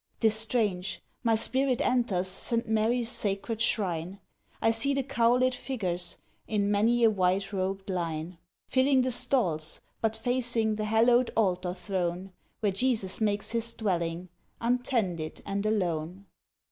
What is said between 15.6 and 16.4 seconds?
alone.